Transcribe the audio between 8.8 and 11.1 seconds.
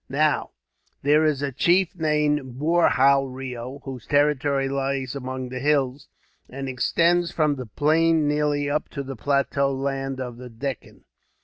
to the plateau land of the Deccan.